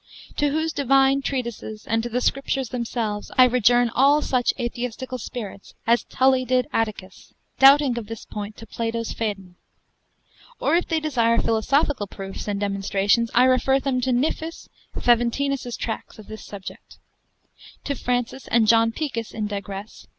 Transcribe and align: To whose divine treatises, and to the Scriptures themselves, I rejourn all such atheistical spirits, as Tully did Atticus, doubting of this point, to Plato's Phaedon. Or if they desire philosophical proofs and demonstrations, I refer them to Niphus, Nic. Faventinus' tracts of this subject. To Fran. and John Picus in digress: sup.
To 0.37 0.49
whose 0.49 0.73
divine 0.73 1.21
treatises, 1.21 1.85
and 1.85 2.01
to 2.01 2.09
the 2.09 2.21
Scriptures 2.21 2.69
themselves, 2.69 3.29
I 3.37 3.45
rejourn 3.47 3.91
all 3.93 4.23
such 4.23 4.51
atheistical 4.59 5.19
spirits, 5.19 5.75
as 5.85 6.05
Tully 6.05 6.43
did 6.43 6.65
Atticus, 6.73 7.35
doubting 7.59 7.99
of 7.99 8.07
this 8.07 8.25
point, 8.25 8.57
to 8.57 8.65
Plato's 8.65 9.13
Phaedon. 9.13 9.57
Or 10.59 10.73
if 10.73 10.87
they 10.87 10.99
desire 10.99 11.37
philosophical 11.39 12.07
proofs 12.07 12.47
and 12.47 12.59
demonstrations, 12.59 13.29
I 13.35 13.43
refer 13.43 13.79
them 13.79 14.01
to 14.01 14.11
Niphus, 14.11 14.69
Nic. 14.95 15.03
Faventinus' 15.05 15.77
tracts 15.77 16.17
of 16.17 16.25
this 16.25 16.43
subject. 16.43 16.97
To 17.83 17.93
Fran. 17.93 18.25
and 18.47 18.67
John 18.67 18.91
Picus 18.91 19.35
in 19.35 19.45
digress: 19.45 19.97
sup. 19.99 20.09